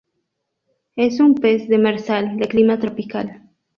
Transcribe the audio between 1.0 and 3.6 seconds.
un pez demersal de clima tropical.